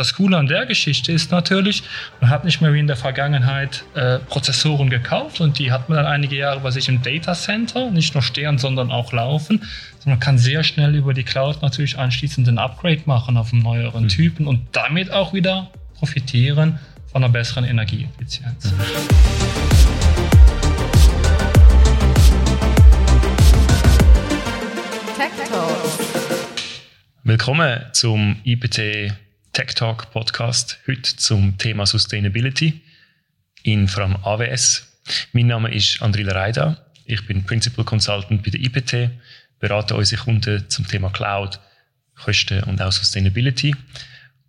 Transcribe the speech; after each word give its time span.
das 0.00 0.14
Coole 0.14 0.38
an 0.38 0.46
der 0.46 0.64
Geschichte 0.64 1.12
ist 1.12 1.30
natürlich, 1.30 1.82
man 2.22 2.30
hat 2.30 2.44
nicht 2.44 2.62
mehr 2.62 2.72
wie 2.72 2.80
in 2.80 2.86
der 2.86 2.96
Vergangenheit 2.96 3.84
äh, 3.94 4.18
Prozessoren 4.18 4.88
gekauft 4.88 5.42
und 5.42 5.58
die 5.58 5.70
hat 5.70 5.90
man 5.90 5.98
dann 5.98 6.06
einige 6.06 6.36
Jahre 6.36 6.60
bei 6.60 6.70
sich 6.70 6.88
im 6.88 7.02
Data 7.02 7.34
Center, 7.34 7.90
nicht 7.90 8.14
nur 8.14 8.22
stehen, 8.22 8.56
sondern 8.56 8.90
auch 8.90 9.12
laufen. 9.12 9.58
sondern 9.98 10.12
man 10.12 10.20
kann 10.20 10.38
sehr 10.38 10.64
schnell 10.64 10.94
über 10.94 11.12
die 11.12 11.22
Cloud 11.22 11.60
natürlich 11.60 11.98
anschließend 11.98 12.48
ein 12.48 12.56
Upgrade 12.56 13.02
machen 13.04 13.36
auf 13.36 13.52
einen 13.52 13.62
neueren 13.62 14.04
mhm. 14.04 14.08
Typen 14.08 14.46
und 14.46 14.62
damit 14.72 15.12
auch 15.12 15.34
wieder 15.34 15.70
profitieren 15.98 16.78
von 17.12 17.22
einer 17.22 17.30
besseren 17.30 17.64
Energieeffizienz. 17.64 18.72
Willkommen 27.22 27.80
zum 27.92 28.36
IPT 28.44 29.12
Tech 29.60 29.74
Talk 29.74 30.10
Podcast. 30.10 30.78
Heute 30.86 31.16
zum 31.16 31.58
Thema 31.58 31.84
Sustainability 31.84 32.80
in 33.62 33.86
allem 33.88 34.16
AWS. 34.24 34.88
Mein 35.34 35.48
Name 35.48 35.70
ist 35.74 36.00
Andrila 36.00 36.32
Reida. 36.32 36.78
Ich 37.04 37.26
bin 37.26 37.44
Principal 37.44 37.84
Consultant 37.84 38.42
bei 38.42 38.50
der 38.52 38.58
IPT, 38.58 39.10
berate 39.58 39.94
unsere 39.94 40.22
Kunden 40.22 40.66
zum 40.70 40.88
Thema 40.88 41.10
Cloud, 41.10 41.60
Kosten 42.14 42.62
und 42.64 42.80
auch 42.80 42.90
Sustainability. 42.90 43.76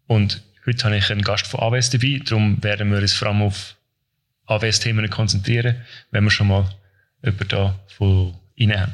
Und 0.08 0.44
heute 0.66 0.86
habe 0.86 0.96
ich 0.96 1.12
einen 1.12 1.24
Gast 1.24 1.46
von 1.46 1.60
AWS 1.60 1.90
dabei, 1.90 2.22
darum 2.24 2.64
werden 2.64 2.90
wir 2.90 3.00
uns 3.00 3.12
vor 3.12 3.28
allem 3.28 3.42
auf 3.42 3.76
AWS-Themen 4.46 5.10
konzentrieren, 5.10 5.76
wenn 6.12 6.24
wir 6.24 6.32
schon 6.32 6.48
mal 6.48 6.70
jemanden 7.22 7.48
da 7.50 7.78
von 7.98 8.34
Ihnen 8.56 8.80
haben. 8.80 8.94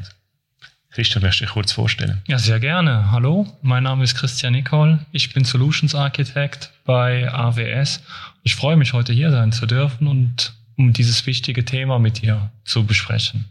Christian, 0.98 1.22
möchtest 1.22 1.42
du 1.42 1.46
dich 1.46 1.54
kurz 1.54 1.72
vorstellen? 1.74 2.24
Ja, 2.28 2.40
sehr 2.40 2.60
gerne. 2.60 3.12
Hallo, 3.12 3.46
mein 3.62 3.84
Name 3.84 4.04
ist 4.04 4.16
Christian 4.16 4.54
Nicol. 4.54 4.98
Ich 5.12 5.32
bin 5.32 5.46
Solutions 5.46 5.94
Architect 5.94 6.72
bei 6.86 7.32
AWS. 7.32 8.02
Ich 8.42 8.56
freue 8.56 8.78
mich, 8.78 8.94
heute 8.94 9.14
hier 9.14 9.30
sein 9.30 9.52
zu 9.52 9.68
dürfen 9.68 10.08
und 10.08 10.54
um 10.76 10.94
dieses 10.94 11.28
wichtige 11.28 11.64
Thema 11.64 12.00
mit 12.00 12.24
dir 12.24 12.50
zu 12.66 12.84
besprechen. 12.84 13.46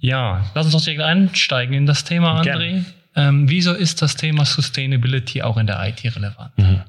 Ja, 0.00 0.50
lass 0.54 0.66
uns 0.66 0.74
doch 0.74 0.84
direkt 0.84 1.00
einsteigen 1.00 1.74
in 1.74 1.86
das 1.86 2.04
Thema, 2.04 2.42
André. 2.42 2.84
Ähm, 3.16 3.48
wieso 3.48 3.72
ist 3.72 4.02
das 4.02 4.16
Thema 4.16 4.44
Sustainability 4.44 5.40
auch 5.40 5.56
in 5.56 5.66
der 5.66 5.82
IT 5.88 6.04
relevant? 6.14 6.58
Mhm. 6.58 6.82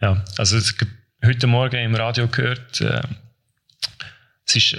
Ja, 0.00 0.24
also 0.38 0.56
es, 0.56 0.74
heute 1.22 1.46
Morgen 1.46 1.76
im 1.76 1.94
Radio 1.94 2.28
gehört, 2.28 2.80
äh, 2.80 3.02
es 4.46 4.56
ist 4.56 4.78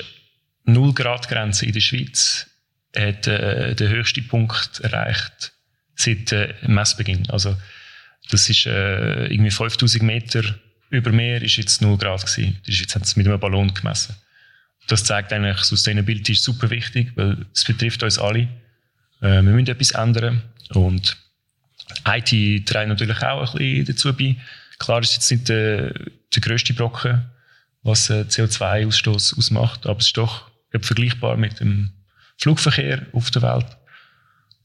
0 0.63 0.93
Grad 0.95 1.29
Grenze 1.29 1.67
in 1.67 1.73
der 1.73 1.81
Schweiz 1.81 2.49
hat 2.97 3.27
äh, 3.27 3.75
den 3.75 3.89
höchsten 3.89 4.27
Punkt 4.27 4.79
erreicht 4.81 5.53
seit 5.95 6.31
äh, 6.31 6.53
Messbeginn. 6.65 7.29
Also 7.29 7.55
das 8.29 8.49
ist 8.49 8.65
äh, 8.65 9.27
irgendwie 9.27 9.51
5000 9.51 10.03
Meter 10.03 10.43
über 10.89 11.11
Meer 11.11 11.41
ist 11.41 11.57
jetzt 11.57 11.81
0 11.81 11.97
Grad 11.97 12.25
gewesen. 12.25 12.57
Das 12.65 12.75
ist 12.75 12.79
jetzt 12.79 13.05
sie 13.05 13.19
mit 13.19 13.27
einem 13.27 13.39
Ballon 13.39 13.73
gemessen. 13.73 14.15
Das 14.87 15.03
zeigt 15.03 15.33
eigentlich, 15.33 15.57
Sustainability 15.57 16.31
ist 16.31 16.43
super 16.43 16.69
wichtig, 16.69 17.11
weil 17.15 17.45
es 17.53 17.65
betrifft 17.65 18.03
uns 18.03 18.17
alle. 18.17 18.47
Äh, 19.21 19.41
wir 19.41 19.43
müssen 19.43 19.67
etwas 19.67 19.91
ändern 19.91 20.43
und 20.69 21.17
IT 22.05 22.65
trägt 22.65 22.87
natürlich 22.87 23.21
auch 23.21 23.53
ein 23.53 23.57
bisschen 23.57 23.85
dazu 23.85 24.13
bei. 24.13 24.35
Klar 24.79 25.01
ist 25.01 25.13
jetzt 25.13 25.31
nicht 25.31 25.49
der, 25.49 25.93
der 26.33 26.41
grösste 26.41 26.73
Brocken, 26.73 27.25
was 27.83 28.09
äh, 28.09 28.25
CO2-Ausstoß 28.27 29.37
ausmacht, 29.37 29.87
aber 29.87 29.99
es 29.99 30.07
ist 30.07 30.17
doch 30.17 30.49
vergleichbar 30.79 31.37
mit 31.37 31.59
dem 31.59 31.91
Flugverkehr 32.37 33.05
auf 33.13 33.31
der 33.31 33.41
Welt. 33.41 33.77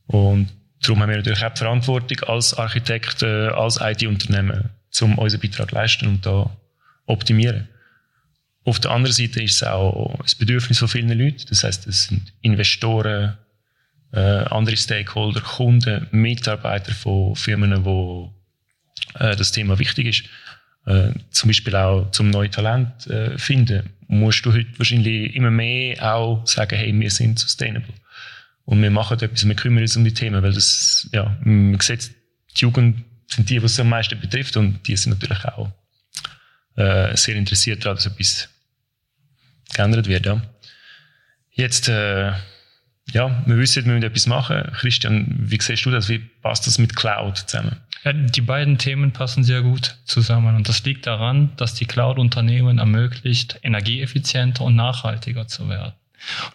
Und 0.06 0.48
darum 0.80 1.00
haben 1.00 1.10
wir 1.10 1.16
natürlich 1.16 1.44
auch 1.44 1.52
die 1.52 1.58
Verantwortung 1.58 2.20
als 2.28 2.54
Architekt, 2.54 3.22
äh, 3.22 3.48
als 3.48 3.78
IT-Unternehmen, 3.80 4.70
um 5.00 5.18
unseren 5.18 5.40
Beitrag 5.40 5.70
zu 5.70 5.74
leisten 5.74 6.06
und 6.06 6.26
da 6.26 6.50
optimieren. 7.06 7.68
Auf 8.64 8.78
der 8.78 8.92
anderen 8.92 9.14
Seite 9.14 9.42
ist 9.42 9.56
es 9.56 9.62
auch 9.64 10.16
das 10.22 10.34
Bedürfnis 10.34 10.78
von 10.78 10.88
vielen 10.88 11.18
Leuten. 11.18 11.44
Das 11.48 11.64
heißt, 11.64 11.86
es 11.88 12.04
sind 12.04 12.32
Investoren, 12.42 13.36
äh, 14.12 14.20
andere 14.20 14.76
Stakeholder, 14.76 15.40
Kunden, 15.40 16.06
Mitarbeiter 16.12 16.92
von 16.92 17.34
Firmen, 17.34 17.84
wo 17.84 18.32
äh, 19.14 19.34
das 19.34 19.50
Thema 19.52 19.78
wichtig 19.78 20.06
ist. 20.06 20.24
Äh, 20.86 21.12
zum 21.30 21.48
Beispiel 21.48 21.76
auch 21.76 22.10
zum 22.10 22.30
neuen 22.30 22.50
Talent 22.50 23.06
äh, 23.06 23.38
finden 23.38 23.90
musst 24.08 24.44
du 24.44 24.52
heute 24.52 24.78
wahrscheinlich 24.78 25.34
immer 25.34 25.50
mehr 25.50 26.14
auch 26.14 26.46
sagen, 26.46 26.76
hey, 26.76 26.92
wir 26.98 27.10
sind 27.10 27.38
sustainable. 27.38 27.94
Und 28.64 28.82
wir 28.82 28.90
machen 28.90 29.18
etwas, 29.20 29.46
wir 29.46 29.54
kümmern 29.54 29.82
uns 29.82 29.96
um 29.96 30.04
die 30.04 30.14
Themen, 30.14 30.42
weil 30.42 30.52
das, 30.52 31.08
ja, 31.12 31.36
man 31.42 31.80
sieht, 31.80 32.10
die 32.56 32.60
Jugend 32.60 33.04
sind 33.28 33.48
die, 33.48 33.62
was 33.62 33.72
es 33.72 33.80
am 33.80 33.88
meisten 33.88 34.20
betrifft 34.20 34.56
und 34.56 34.86
die 34.86 34.96
sind 34.96 35.12
natürlich 35.12 35.44
auch 35.44 35.70
äh, 36.76 37.16
sehr 37.16 37.36
interessiert 37.36 37.84
daran, 37.84 37.96
dass 37.96 38.06
etwas 38.06 38.48
geändert 39.72 40.06
wird. 40.06 40.26
Ja. 40.26 40.42
Jetzt, 41.50 41.88
äh, 41.88 42.32
ja, 43.12 43.42
wir 43.46 43.58
wissen, 43.58 43.84
wir 43.84 43.92
müssen 43.92 44.04
etwas 44.04 44.26
machen. 44.26 44.70
Christian, 44.74 45.26
wie 45.38 45.60
siehst 45.60 45.84
du 45.84 45.90
das? 45.90 46.08
Wie 46.08 46.18
passt 46.18 46.66
das 46.66 46.78
mit 46.78 46.94
Cloud 46.94 47.38
zusammen? 47.38 47.76
Ja, 48.04 48.12
die 48.12 48.40
beiden 48.40 48.78
Themen 48.78 49.12
passen 49.12 49.44
sehr 49.44 49.62
gut 49.62 49.96
zusammen. 50.04 50.56
Und 50.56 50.68
das 50.68 50.84
liegt 50.84 51.06
daran, 51.06 51.52
dass 51.56 51.74
die 51.74 51.84
Cloud-Unternehmen 51.84 52.78
ermöglicht, 52.78 53.60
energieeffizienter 53.62 54.64
und 54.64 54.74
nachhaltiger 54.74 55.46
zu 55.46 55.68
werden. 55.68 55.92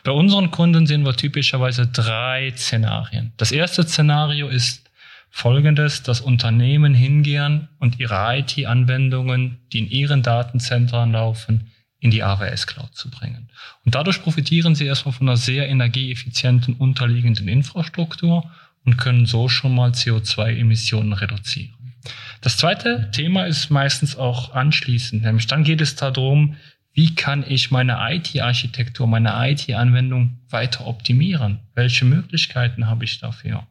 Bei 0.04 0.12
unseren 0.12 0.52
Kunden 0.52 0.88
sehen 0.88 1.06
wir 1.06 1.16
typischerweise 1.16 1.88
drei 1.88 2.54
Szenarien. 2.56 3.34
Das 3.38 3.52
erste 3.52 3.84
Szenario 3.84 4.48
ist 4.48 4.90
folgendes, 5.30 6.04
dass 6.04 6.22
Unternehmen 6.22 6.94
hingehen 6.94 7.68
und 7.80 8.00
ihre 8.00 8.38
IT-Anwendungen, 8.38 9.58
die 9.72 9.80
in 9.80 9.90
ihren 9.90 10.24
Datenzentren 10.24 11.12
laufen, 11.12 11.72
in 12.00 12.12
die 12.12 12.24
AWS 12.24 12.68
Cloud 12.68 12.96
zu 12.96 13.10
bringen. 13.10 13.50
Und 13.84 13.96
dadurch 13.96 14.22
profitieren 14.22 14.76
sie 14.76 14.86
erstmal 14.86 15.14
von 15.14 15.28
einer 15.28 15.38
sehr 15.38 15.68
energieeffizienten 15.68 16.76
unterliegenden 16.76 17.48
Infrastruktur 17.48 18.50
und 18.88 18.98
können 18.98 19.26
so 19.26 19.50
schon 19.50 19.76
mal 19.76 19.92
CO2-Emissionen 19.92 21.12
reduzieren. 21.12 21.76
Das 22.40 22.56
zweite 22.56 23.12
Thema 23.12 23.46
ist 23.46 23.70
meistens 23.70 24.16
auch 24.16 24.54
anschließend, 24.54 25.24
nämlich 25.24 25.46
dann 25.46 25.66
geht 25.66 25.82
es 25.82 25.96
darum, 25.96 26.56
wie 26.94 27.14
kann 27.14 27.44
ich 27.48 27.70
meine 27.70 27.98
IT-Architektur, 28.00 29.06
meine 29.06 29.34
IT-Anwendung 29.52 30.40
weiter 30.50 30.88
optimieren? 30.88 31.60
Welche 31.76 32.06
Möglichkeiten 32.06 32.88
habe 32.88 33.04
ich 33.04 33.20
dafür? 33.20 33.68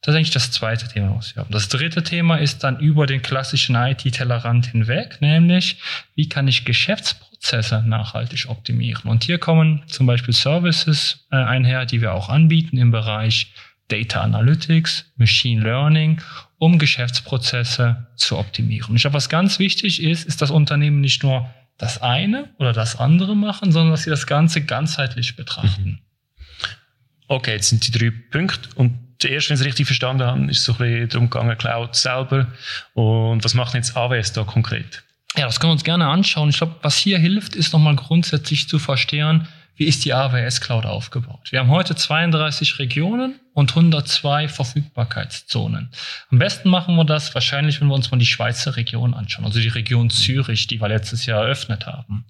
Das 0.00 0.14
ist 0.14 0.16
eigentlich 0.16 0.30
das 0.30 0.50
zweite 0.52 0.88
Thema, 0.88 1.16
was 1.16 1.34
wir 1.34 1.42
haben. 1.42 1.52
Das 1.52 1.68
dritte 1.68 2.02
Thema 2.02 2.36
ist 2.36 2.64
dann 2.64 2.78
über 2.78 3.06
den 3.06 3.20
klassischen 3.20 3.74
IT-Tellerrand 3.74 4.66
hinweg, 4.66 5.18
nämlich 5.20 5.78
wie 6.14 6.28
kann 6.28 6.48
ich 6.48 6.64
Geschäftsprozesse 6.64 7.82
nachhaltig 7.84 8.46
optimieren? 8.48 9.10
Und 9.10 9.24
hier 9.24 9.38
kommen 9.38 9.82
zum 9.88 10.06
Beispiel 10.06 10.34
Services 10.34 11.26
äh, 11.30 11.36
einher, 11.36 11.84
die 11.84 12.00
wir 12.00 12.14
auch 12.14 12.28
anbieten 12.28 12.78
im 12.78 12.92
Bereich 12.92 13.52
Data 13.88 14.22
Analytics, 14.22 15.12
Machine 15.16 15.62
Learning, 15.62 16.20
um 16.58 16.78
Geschäftsprozesse 16.78 18.06
zu 18.16 18.38
optimieren. 18.38 18.94
Ich 18.96 19.02
glaube, 19.02 19.14
was 19.14 19.28
ganz 19.28 19.58
wichtig 19.58 20.02
ist, 20.02 20.24
ist, 20.24 20.40
dass 20.40 20.50
Unternehmen 20.50 21.00
nicht 21.00 21.22
nur 21.22 21.50
das 21.78 22.00
eine 22.00 22.50
oder 22.58 22.72
das 22.72 22.96
andere 22.96 23.34
machen, 23.34 23.72
sondern 23.72 23.92
dass 23.92 24.04
sie 24.04 24.10
das 24.10 24.26
Ganze 24.26 24.64
ganzheitlich 24.64 25.36
betrachten. 25.36 25.84
Mhm. 25.84 25.98
Okay, 27.28 27.52
jetzt 27.52 27.70
sind 27.70 27.86
die 27.86 27.98
drei 27.98 28.10
Punkte. 28.10 28.68
Und 28.76 28.98
zuerst, 29.18 29.48
wenn 29.48 29.54
ich 29.54 29.60
es 29.60 29.66
richtig 29.66 29.86
verstanden 29.86 30.22
habe, 30.22 30.50
ist 30.50 30.58
es 30.58 30.64
so 30.64 30.72
ein 30.72 30.78
bisschen 30.78 31.08
darum 31.08 31.30
gegangen, 31.30 31.56
Cloud 31.56 31.96
selber. 31.96 32.46
Und 32.94 33.42
was 33.42 33.54
macht 33.54 33.74
jetzt 33.74 33.96
AWS 33.96 34.32
da 34.32 34.44
konkret? 34.44 35.02
Ja, 35.36 35.46
das 35.46 35.58
können 35.58 35.70
wir 35.70 35.74
uns 35.74 35.84
gerne 35.84 36.06
anschauen. 36.06 36.50
Ich 36.50 36.58
glaube, 36.58 36.76
was 36.82 36.98
hier 36.98 37.18
hilft, 37.18 37.56
ist 37.56 37.72
nochmal 37.72 37.96
grundsätzlich 37.96 38.68
zu 38.68 38.78
verstehen, 38.78 39.48
wie 39.74 39.84
ist 39.84 40.04
die 40.04 40.12
AWS 40.12 40.60
Cloud 40.60 40.86
aufgebaut. 40.86 41.50
Wir 41.50 41.60
haben 41.60 41.70
heute 41.70 41.94
32 41.94 42.78
Regionen 42.78 43.40
und 43.54 43.70
102 43.70 44.48
Verfügbarkeitszonen. 44.48 45.90
Am 46.30 46.38
besten 46.38 46.68
machen 46.68 46.96
wir 46.96 47.04
das 47.04 47.34
wahrscheinlich, 47.34 47.80
wenn 47.80 47.88
wir 47.88 47.94
uns 47.94 48.10
mal 48.10 48.18
die 48.18 48.26
Schweizer 48.26 48.76
Region 48.76 49.14
anschauen, 49.14 49.44
also 49.44 49.60
die 49.60 49.68
Region 49.68 50.10
Zürich, 50.10 50.66
die 50.66 50.80
wir 50.80 50.88
letztes 50.88 51.26
Jahr 51.26 51.44
eröffnet 51.44 51.86
haben. 51.86 52.26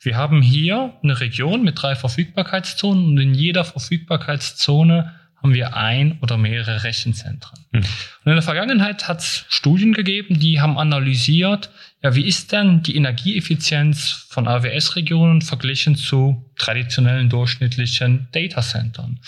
Wir 0.00 0.16
haben 0.16 0.42
hier 0.42 0.94
eine 1.02 1.20
Region 1.20 1.64
mit 1.64 1.82
drei 1.82 1.96
Verfügbarkeitszonen 1.96 3.04
und 3.04 3.18
in 3.18 3.34
jeder 3.34 3.64
Verfügbarkeitszone 3.64 5.12
haben 5.46 5.54
wir 5.54 5.76
ein 5.76 6.18
oder 6.22 6.36
mehrere 6.38 6.82
Rechenzentren. 6.82 7.60
Hm. 7.72 7.80
Und 7.80 8.32
in 8.32 8.32
der 8.32 8.42
Vergangenheit 8.42 9.06
hat 9.06 9.20
es 9.20 9.44
Studien 9.48 9.92
gegeben, 9.92 10.40
die 10.40 10.60
haben 10.60 10.76
analysiert, 10.76 11.70
ja, 12.02 12.16
wie 12.16 12.26
ist 12.26 12.50
denn 12.50 12.82
die 12.82 12.96
Energieeffizienz 12.96 14.26
von 14.28 14.48
AWS-Regionen 14.48 15.42
verglichen 15.42 15.94
zu 15.94 16.44
traditionellen 16.56 17.28
durchschnittlichen 17.28 18.26
Datacentern? 18.32 19.20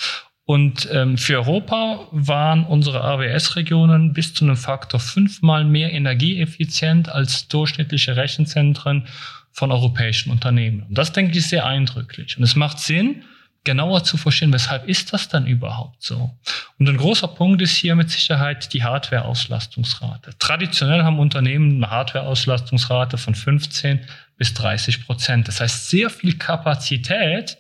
Und 0.45 0.89
ähm, 0.91 1.19
für 1.19 1.37
Europa 1.37 2.09
waren 2.11 2.65
unsere 2.65 3.05
AWS-Regionen 3.05 4.13
bis 4.13 4.35
zu 4.35 4.45
einem 4.45 4.57
Faktor 4.57 4.99
fünfmal 4.99 5.65
mehr 5.65 5.93
energieeffizient 5.93 7.11
als 7.11 7.47
durchschnittliche 7.47 8.17
Rechenzentren 8.17 9.07
von 9.53 9.71
europäischen 9.71 10.33
Unternehmen. 10.33 10.83
Und 10.89 10.99
das 10.99 11.13
denke 11.13 11.39
ich 11.39 11.47
sehr 11.47 11.65
eindrücklich. 11.65 12.37
Und 12.37 12.43
es 12.43 12.57
macht 12.57 12.81
Sinn, 12.81 13.23
genauer 13.65 14.05
zu 14.05 14.17
verstehen, 14.17 14.53
weshalb 14.53 14.89
ist 14.89 15.13
das 15.13 15.29
dann 15.29 15.47
überhaupt 15.47 16.03
so? 16.03 16.31
Und 16.79 16.89
ein 16.89 16.97
großer 16.97 17.29
Punkt 17.29 17.61
ist 17.61 17.77
hier 17.77 17.95
mit 17.97 18.11
Sicherheit 18.11 18.73
die 18.73 18.83
Hardware-Auslastungsrate. 18.83 20.31
Traditionell 20.39 21.03
haben 21.03 21.19
Unternehmen 21.19 21.83
eine 21.83 21.91
Hardware-Auslastungsrate 21.91 23.19
von 23.19 23.35
15 23.35 24.01
bis 24.37 24.55
30 24.55 25.05
Prozent. 25.05 25.49
Das 25.49 25.61
heißt, 25.61 25.91
sehr 25.91 26.11
viel 26.11 26.39
Kapazität 26.39 27.59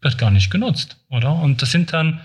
wird 0.00 0.18
gar 0.18 0.30
nicht 0.30 0.50
genutzt, 0.50 0.96
oder? 1.08 1.34
Und 1.34 1.62
das 1.62 1.70
sind 1.72 1.92
dann 1.92 2.20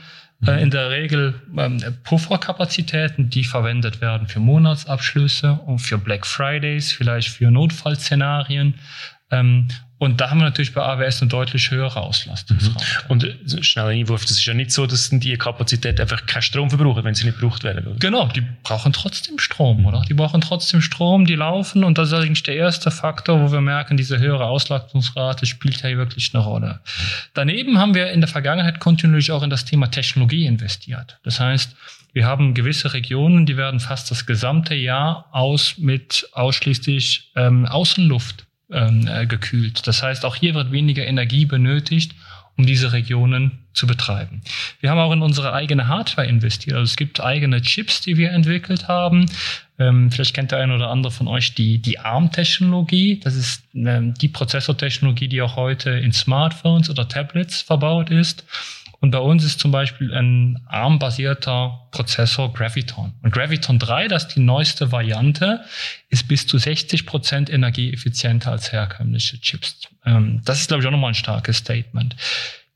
äh, 0.45 0.61
in 0.61 0.69
der 0.69 0.89
Regel 0.89 1.41
ähm, 1.57 1.81
Pufferkapazitäten, 2.03 3.29
die 3.29 3.44
verwendet 3.44 4.01
werden 4.01 4.27
für 4.27 4.39
Monatsabschlüsse 4.39 5.53
und 5.53 5.79
für 5.79 5.97
Black 5.97 6.25
Fridays, 6.25 6.91
vielleicht 6.91 7.29
für 7.29 7.51
Notfallszenarien. 7.51 8.75
Ähm, 9.31 9.68
und 9.98 10.19
da 10.19 10.30
haben 10.30 10.39
wir 10.39 10.44
natürlich 10.44 10.74
bei 10.74 10.81
AWS 10.81 11.22
eine 11.22 11.30
deutlich 11.30 11.72
höhere 11.72 12.01
Auslastungsrate. 12.01 12.86
Mhm. 13.06 13.12
Und 13.12 13.24
äh, 13.24 13.63
schnell 13.63 13.86
Einwurf, 13.86 14.24
das 14.24 14.31
ist 14.31 14.45
ja 14.45 14.54
nicht 14.54 14.72
so, 14.72 14.86
dass 14.86 15.10
die 15.10 15.38
Kapazität 15.38 16.01
einfach 16.01 16.25
keinen 16.25 16.42
Strom 16.42 16.69
verbrauchen, 16.69 17.04
wenn 17.06 17.16
sie 17.16 17.25
nicht 17.25 17.39
gebraucht 17.39 17.63
werden. 17.63 17.88
Oder? 17.88 18.00
Genau, 18.00 18.27
die 18.27 18.44
brauchen 18.63 18.92
trotzdem 18.92 19.39
Strom, 19.39 19.86
oder? 19.86 20.04
Die 20.07 20.13
brauchen 20.13 20.42
trotzdem 20.42 20.81
Strom, 20.81 21.25
die 21.25 21.36
laufen 21.36 21.86
und 21.86 21.98
das 21.98 22.10
ist 22.10 22.13
eigentlich 22.13 22.44
der 22.44 22.56
erste 22.56 22.92
Faktor, 22.92 23.42
wo 23.42 23.51
wir 23.54 23.62
merken, 23.62 23.95
diese 23.95 24.19
höhere 24.19 24.45
Auslastungsrate 24.45 25.45
spielt 25.45 25.81
hier 25.81 25.98
wirklich 25.98 26.36
eine 26.36 26.44
Rolle. 26.44 26.81
Daneben 27.33 27.80
haben 27.80 27.95
wir 27.95 28.12
in 28.12 28.19
der 28.19 28.28
Vergangenheit 28.28 28.81
kontinuierlich 28.81 29.31
auch 29.31 29.44
in 29.44 29.50
das 29.50 29.63
Thema 29.63 29.88
Technologie 29.88 30.45
investiert. 30.45 31.19
Das 31.24 31.39
heißt, 31.39 31.74
wir 32.12 32.25
haben 32.25 32.54
gewisse 32.54 32.94
Regionen, 32.94 33.45
die 33.45 33.57
werden 33.57 33.80
fast 33.80 34.12
das 34.12 34.25
gesamte 34.25 34.75
Jahr 34.75 35.28
aus 35.31 35.78
mit 35.78 36.30
ausschließlich 36.33 37.31
ähm, 37.36 37.66
Außenluft 37.66 38.45
ähm, 38.71 39.07
äh, 39.07 39.25
gekühlt. 39.25 39.88
Das 39.88 40.01
heißt, 40.03 40.25
auch 40.25 40.35
hier 40.35 40.53
wird 40.56 40.71
weniger 40.71 41.06
Energie 41.06 41.45
benötigt, 41.45 42.15
um 42.57 42.65
diese 42.65 42.94
Regionen 42.94 43.65
zu 43.73 43.85
betreiben. 43.85 44.41
Wir 44.79 44.89
haben 44.89 45.00
auch 45.00 45.12
in 45.12 45.21
unsere 45.21 45.53
eigene 45.53 45.88
Hardware 45.88 46.27
investiert. 46.27 46.77
Also 46.77 46.89
es 46.89 46.95
gibt 46.95 47.19
eigene 47.19 47.62
Chips, 47.62 48.01
die 48.01 48.17
wir 48.17 48.31
entwickelt 48.31 48.88
haben. 48.88 49.25
Ähm, 49.77 50.09
vielleicht 50.09 50.33
kennt 50.33 50.51
der 50.51 50.59
eine 50.59 50.75
oder 50.75 50.89
andere 50.89 51.12
von 51.12 51.27
euch 51.27 51.53
die, 51.53 51.79
die 51.79 52.00
ARM-Technologie. 52.00 53.19
Das 53.21 53.35
ist 53.35 53.63
ähm, 53.73 54.13
die 54.13 54.29
Prozessortechnologie, 54.29 55.27
die 55.27 55.41
auch 55.41 55.57
heute 55.57 55.89
in 55.89 56.13
Smartphones 56.13 56.89
oder 56.89 57.07
Tablets 57.09 57.61
verbaut 57.61 58.09
ist. 58.09 58.45
Und 59.06 59.12
bei 59.12 59.19
uns 59.19 59.44
ist 59.44 59.60
zum 59.60 59.69
Beispiel 59.69 60.12
ein 60.16 60.66
ARM-basierter 60.66 61.90
Prozessor 61.92 62.52
Graviton. 62.52 63.13
Und 63.22 63.31
Graviton 63.31 63.78
3, 63.78 64.07
das 64.07 64.24
ist 64.24 64.36
die 64.36 64.40
neueste 64.40 64.92
Variante, 64.92 65.63
ist 66.10 66.28
bis 66.28 66.48
zu 66.48 66.57
60 66.57 67.06
Prozent 67.06 67.52
energieeffizienter 67.52 68.50
als 68.50 68.72
herkömmliche 68.72 69.40
Chips. 69.40 69.81
Ähm, 70.07 70.42
das 70.44 70.62
ist, 70.62 70.69
glaube 70.69 70.81
ich, 70.81 70.88
auch 70.88 70.92
nochmal 70.92 71.12
ein 71.12 71.13
starkes 71.13 71.57
Statement. 71.57 72.16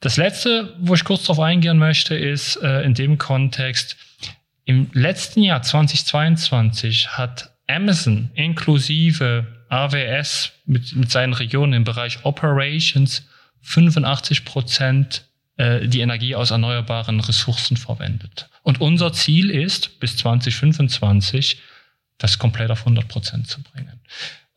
Das 0.01 0.17
letzte, 0.17 0.75
wo 0.79 0.93
ich 0.93 1.03
kurz 1.03 1.23
darauf 1.23 1.39
eingehen 1.39 1.79
möchte, 1.79 2.13
ist 2.13 2.57
äh, 2.57 2.83
in 2.83 2.93
dem 2.93 3.17
Kontext, 3.17 3.97
im 4.65 4.91
letzten 4.93 5.41
Jahr 5.41 5.63
2022 5.63 7.17
hat 7.17 7.55
Amazon 7.65 8.29
inklusive 8.35 9.47
AWS 9.69 10.51
mit, 10.67 10.95
mit 10.95 11.09
seinen 11.09 11.33
Regionen 11.33 11.73
im 11.73 11.85
Bereich 11.85 12.23
Operations 12.23 13.27
85 13.61 14.45
Prozent 14.45 15.23
äh, 15.59 15.89
die 15.89 15.99
Energie 15.99 16.35
aus 16.35 16.51
erneuerbaren 16.51 17.19
Ressourcen 17.19 17.75
verwendet. 17.75 18.49
Und 18.63 18.79
unser 18.79 19.11
Ziel 19.11 19.49
ist, 19.49 19.99
bis 19.99 20.15
2025 20.15 21.59
das 22.17 22.39
komplett 22.39 22.71
auf 22.71 22.79
100 22.79 23.09
Prozent 23.09 23.47
zu 23.47 23.61
bringen. 23.61 23.99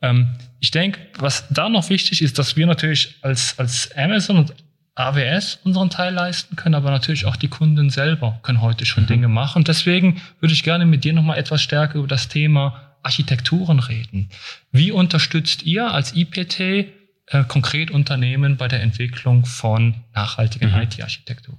Ähm, 0.01 0.29
ich 0.61 0.71
denke, 0.71 1.01
was 1.19 1.49
da 1.49 1.67
noch 1.67 1.89
wichtig 1.89 2.21
ist, 2.21 2.39
dass 2.39 2.55
wir 2.55 2.65
natürlich 2.65 3.15
als, 3.21 3.59
als 3.59 3.91
Amazon 3.97 4.37
und 4.37 4.53
AWS 4.95 5.59
unseren 5.65 5.89
Teil 5.89 6.13
leisten 6.13 6.55
können, 6.55 6.75
aber 6.75 6.89
natürlich 6.89 7.25
auch 7.25 7.35
die 7.35 7.49
Kunden 7.49 7.89
selber 7.89 8.39
können 8.41 8.61
heute 8.61 8.85
schon 8.85 9.03
mhm. 9.03 9.07
Dinge 9.07 9.27
machen. 9.27 9.59
Und 9.59 9.67
deswegen 9.67 10.21
würde 10.39 10.53
ich 10.53 10.63
gerne 10.63 10.85
mit 10.85 11.03
dir 11.03 11.11
nochmal 11.11 11.37
etwas 11.37 11.61
stärker 11.61 11.99
über 11.99 12.07
das 12.07 12.29
Thema 12.29 12.95
Architekturen 13.03 13.79
reden. 13.79 14.29
Wie 14.71 14.93
unterstützt 14.93 15.63
ihr 15.63 15.91
als 15.91 16.15
IPT 16.15 17.02
äh, 17.27 17.43
konkret 17.43 17.91
Unternehmen 17.91 18.57
bei 18.57 18.67
der 18.67 18.81
Entwicklung 18.81 19.45
von 19.45 20.03
nachhaltigen 20.13 20.71
mhm. 20.71 20.81
IT-Architekturen? 20.81 21.57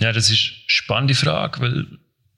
Ja, 0.00 0.12
das 0.12 0.30
ist 0.30 0.40
eine 0.40 0.54
spannende 0.66 1.14
Frage, 1.14 1.60
weil 1.60 1.86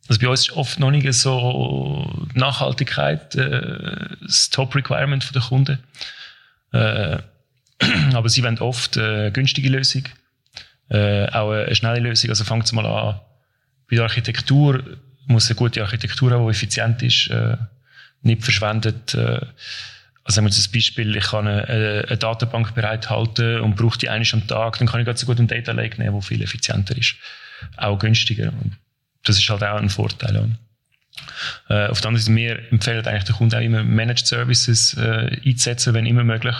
also 0.09 0.21
bei 0.21 0.29
uns 0.29 0.41
ist 0.41 0.53
oft 0.53 0.79
noch 0.79 0.91
nicht 0.91 1.13
so 1.15 2.29
Nachhaltigkeit 2.35 3.35
äh, 3.35 4.09
das 4.23 4.51
Top-Requirement 4.51 5.35
der 5.35 5.43
Kunden. 5.43 5.79
Äh, 6.73 7.19
aber 8.15 8.29
sie 8.29 8.43
wollen 8.45 8.59
oft 8.59 8.97
eine 8.97 9.33
günstige 9.33 9.69
Lösung, 9.69 10.05
äh, 10.89 11.29
auch 11.31 11.51
eine 11.51 11.75
schnelle 11.75 12.01
Lösung. 12.01 12.31
Also 12.31 12.45
fangt 12.45 12.73
mal 12.73 12.87
an, 12.87 13.21
bei 13.89 13.97
der 13.97 14.05
Architektur 14.05 14.83
muss 15.27 15.49
eine 15.49 15.57
gute 15.57 15.83
Architektur 15.83 16.31
haben, 16.31 16.45
die 16.45 16.51
effizient 16.51 17.03
ist, 17.03 17.29
äh, 17.29 17.57
nicht 18.23 18.45
verschwendet. 18.45 19.17
Also 20.26 20.38
haben 20.38 20.46
wir 20.46 20.50
das 20.50 20.67
Beispiel, 20.67 21.14
ich 21.14 21.25
kann 21.25 21.46
eine, 21.46 22.05
eine 22.08 22.17
Datenbank 22.17 22.75
bereithalten 22.75 23.61
und 23.61 23.76
brauche 23.76 23.96
die 23.96 24.11
eigentlich 24.11 24.34
am 24.34 24.44
Tag, 24.49 24.76
dann 24.78 24.88
kann 24.88 25.00
ich 25.00 25.06
ganz 25.06 25.20
so 25.20 25.26
gut 25.26 25.38
einen 25.38 25.46
Data 25.46 25.70
Lake 25.70 26.00
nehmen, 26.00 26.14
der 26.14 26.23
viel 26.23 26.43
effizienter 26.43 26.99
ist, 26.99 27.14
auch 27.76 27.96
günstiger. 27.96 28.49
Und 28.49 28.76
das 29.23 29.38
ist 29.38 29.49
halt 29.49 29.62
auch 29.62 29.76
ein 29.76 29.88
Vorteil. 29.88 30.56
Äh, 31.69 31.87
auf 31.87 32.00
der 32.00 32.08
anderen 32.08 32.25
Seite, 32.25 32.37
wir 32.37 32.73
empfehlen 32.73 33.06
eigentlich 33.06 33.23
den 33.23 33.37
Kunden 33.37 33.55
auch 33.55 33.61
immer 33.61 33.84
Managed 33.84 34.26
Services 34.26 34.94
äh, 34.94 35.38
einzusetzen, 35.46 35.94
wenn 35.94 36.06
immer 36.06 36.25
möglich. 36.25 36.56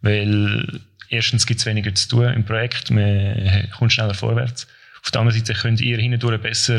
Weil 0.00 0.80
erstens 1.10 1.46
gibt 1.46 1.60
es 1.60 1.66
weniger 1.66 1.94
zu 1.94 2.08
tun 2.08 2.32
im 2.32 2.46
Projekt, 2.46 2.90
man 2.90 3.68
kommt 3.76 3.92
schneller 3.92 4.14
vorwärts. 4.14 4.66
Auf 5.04 5.10
der 5.10 5.20
anderen 5.20 5.38
Seite 5.38 5.52
könnt 5.52 5.82
ihr 5.82 5.98
hindurch 5.98 6.40
besser 6.40 6.78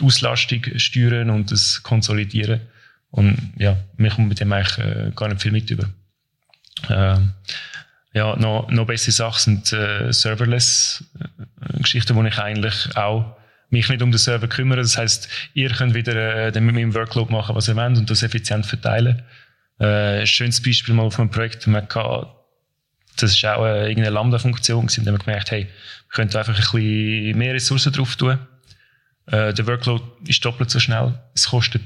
die 0.00 0.04
Auslastung 0.04 0.62
steuern 0.76 1.30
und 1.30 1.52
das 1.52 1.84
konsolidieren. 1.84 2.60
Und 3.16 3.52
ja, 3.56 3.76
wir 3.96 4.10
kommen 4.10 4.28
mit 4.28 4.38
dem 4.40 4.52
eigentlich 4.52 4.78
äh, 4.78 5.10
gar 5.16 5.28
nicht 5.28 5.42
viel 5.42 5.50
mit 5.50 5.68
über. 5.70 5.88
Ähm, 6.90 7.32
ja, 8.12 8.36
noch, 8.36 8.70
noch 8.70 8.86
bessere 8.86 9.12
Sachen 9.12 9.62
sind 9.62 9.72
äh, 9.72 10.12
Serverless-Geschichten, 10.12 12.12
äh, 12.12 12.16
wo 12.16 12.22
ich 12.24 12.38
eigentlich 12.38 12.94
auch 12.96 13.34
mich 13.70 13.88
nicht 13.88 14.02
um 14.02 14.12
den 14.12 14.18
Server 14.18 14.48
kümmere. 14.48 14.82
Das 14.82 14.98
heißt, 14.98 15.30
ihr 15.54 15.70
könnt 15.70 15.94
wieder 15.94 16.54
äh, 16.54 16.60
mit 16.60 16.74
meinem 16.74 16.94
Workload 16.94 17.32
machen, 17.32 17.56
was 17.56 17.68
ihr 17.68 17.76
wollt 17.76 17.96
und 17.96 18.10
das 18.10 18.22
effizient 18.22 18.66
verteilen. 18.66 19.22
Äh, 19.78 20.26
schönes 20.26 20.62
Beispiel 20.62 20.94
mal 20.94 21.04
auf 21.04 21.18
einem 21.18 21.30
Projekt, 21.30 21.66
man 21.66 21.88
kann, 21.88 22.26
das 23.16 23.32
ist 23.32 23.44
auch 23.46 23.64
äh, 23.64 23.88
irgendeine 23.88 24.14
Lambda-Funktion 24.14 24.86
da 24.86 24.94
haben 24.94 25.06
wir 25.06 25.18
gemerkt, 25.18 25.50
hey, 25.50 25.64
wir 25.64 25.70
könnten 26.10 26.36
einfach 26.36 26.54
ein 26.54 26.60
bisschen 26.60 27.38
mehr 27.38 27.54
Ressourcen 27.54 27.92
drauf 27.92 28.14
tun. 28.16 28.38
Äh, 29.26 29.54
der 29.54 29.66
Workload 29.66 30.04
ist 30.26 30.44
doppelt 30.44 30.70
so 30.70 30.80
schnell. 30.80 31.18
Es 31.34 31.48
kostet 31.48 31.82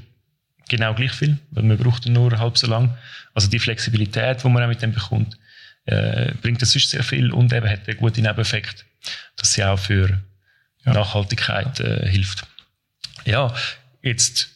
genau 0.71 0.93
gleich 0.95 1.11
viel, 1.11 1.37
weil 1.51 1.63
man 1.63 1.77
braucht 1.77 2.07
nur 2.07 2.39
halb 2.39 2.57
so 2.57 2.65
lang. 2.65 2.97
Also 3.33 3.49
die 3.49 3.59
Flexibilität, 3.59 4.43
die 4.43 4.49
man 4.49 4.63
auch 4.63 4.67
mit 4.67 4.81
dem 4.81 4.93
bekommt, 4.93 5.37
äh, 5.85 6.33
bringt 6.41 6.61
das 6.61 6.71
sonst 6.71 6.89
sehr 6.89 7.03
viel 7.03 7.31
und 7.31 7.53
eben 7.53 7.69
hat 7.69 7.87
einen 7.87 7.97
guten 7.97 8.21
Nebeneffekt, 8.21 8.85
dass 9.35 9.53
sie 9.53 9.63
auch 9.63 9.77
für 9.77 10.21
ja. 10.85 10.93
Nachhaltigkeit 10.93 11.79
äh, 11.81 12.07
hilft. 12.07 12.47
Ja, 13.25 13.53
jetzt 14.01 14.49